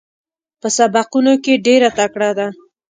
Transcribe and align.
په 0.61 0.67
سبقونو 0.77 1.33
کې 1.43 1.53
ډېره 1.65 1.89
تکړه 1.99 2.29
ده. 2.37 2.47